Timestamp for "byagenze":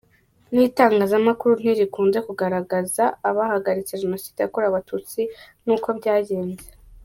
5.99-6.67